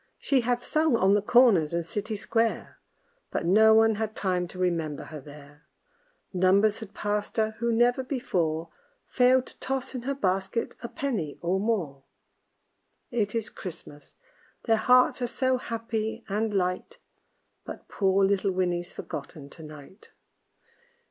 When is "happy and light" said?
15.59-16.97